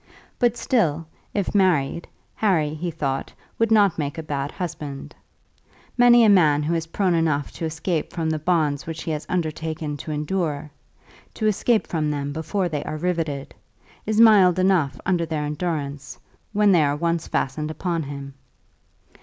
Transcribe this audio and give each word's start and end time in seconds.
But 0.39 0.57
still, 0.57 1.05
if 1.31 1.53
married, 1.53 2.07
Harry, 2.33 2.73
he 2.73 2.89
thought, 2.89 3.31
would 3.59 3.69
not 3.71 3.99
make 3.99 4.17
a 4.17 4.23
bad 4.23 4.51
husband. 4.51 5.13
Many 5.95 6.23
a 6.23 6.27
man 6.29 6.63
who 6.63 6.73
is 6.73 6.87
prone 6.87 7.13
enough 7.13 7.51
to 7.51 7.65
escape 7.65 8.11
from 8.11 8.31
the 8.31 8.39
bonds 8.39 8.87
which 8.87 9.03
he 9.03 9.11
has 9.11 9.27
undertaken 9.29 9.97
to 9.97 10.09
endure, 10.11 10.71
to 11.35 11.45
escape 11.45 11.85
from 11.85 12.09
them 12.09 12.33
before 12.33 12.67
they 12.67 12.83
are 12.83 12.97
riveted, 12.97 13.53
is 14.07 14.19
mild 14.19 14.57
enough 14.57 14.99
under 15.05 15.27
their 15.27 15.43
endurance, 15.43 16.17
when 16.51 16.71
they 16.71 16.81
are 16.83 16.95
once 16.95 17.27
fastened 17.27 17.69
upon 17.69 18.01
him. 18.01 18.33